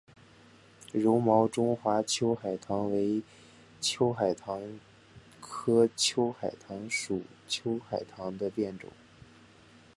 [0.93, 3.21] 柔毛中华秋海棠为
[3.79, 4.59] 秋海棠
[5.39, 8.89] 科秋海棠属秋海棠的变种。